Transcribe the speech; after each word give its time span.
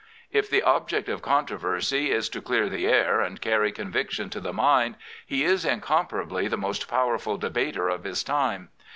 If 0.31 0.49
the 0.49 0.63
object 0.63 1.09
of 1.09 1.21
controversy 1.21 2.09
is 2.09 2.27
to 2.29 2.41
clear 2.41 2.67
the 2.69 2.87
air 2.87 3.21
and 3.21 3.39
:aiTy 3.39 3.75
conviction 3.75 4.31
to 4.31 4.39
the 4.39 4.51
mind, 4.51 4.95
he 5.27 5.43
is 5.43 5.63
incomparably 5.63 6.47
the 6.47 6.57
nost 6.57 6.87
powerful 6.87 7.37
debater 7.37 7.87
of 7.87 8.03
his 8.03 8.23
time. 8.23 8.69